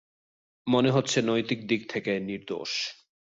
মনে 0.67 0.89
হচ্ছে 0.91 1.17
নৈতিক 1.21 1.59
দিক 1.67 1.81
থেকে 1.89 2.11
নির্দোষ। 2.19 2.71